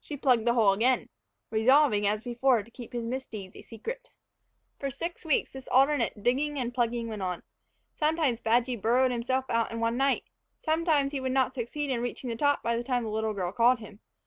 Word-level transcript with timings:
She 0.00 0.16
plugged 0.16 0.46
the 0.46 0.54
hole, 0.54 0.78
resolving, 1.50 2.06
as 2.06 2.24
before, 2.24 2.62
to 2.62 2.70
keep 2.70 2.94
his 2.94 3.04
misdeeds 3.04 3.54
a 3.54 3.60
secret. 3.60 4.08
For 4.78 4.90
six 4.90 5.26
weeks 5.26 5.52
this 5.52 5.68
alternate 5.68 6.22
digging 6.22 6.58
and 6.58 6.72
plugging 6.72 7.06
went 7.06 7.20
on. 7.20 7.42
Sometimes 7.94 8.40
Badgy 8.40 8.76
burrowed 8.76 9.10
himself 9.10 9.44
out 9.50 9.70
in 9.70 9.78
one 9.78 9.98
night, 9.98 10.24
sometimes 10.64 11.12
he 11.12 11.20
would 11.20 11.32
not 11.32 11.52
succeed 11.52 11.90
in 11.90 12.00
reaching 12.00 12.30
the 12.30 12.34
top 12.36 12.62
by 12.62 12.76
the 12.78 12.82
time 12.82 13.04
the 13.04 13.10
little 13.10 13.34
girl 13.34 13.52
called 13.52 13.80
him. 13.80 14.00